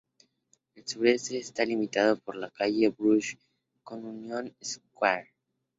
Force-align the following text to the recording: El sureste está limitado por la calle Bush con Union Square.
El 0.73 0.87
sureste 0.87 1.37
está 1.37 1.63
limitado 1.63 2.17
por 2.17 2.35
la 2.35 2.49
calle 2.49 2.89
Bush 2.89 3.35
con 3.83 4.03
Union 4.03 4.51
Square. 4.63 5.29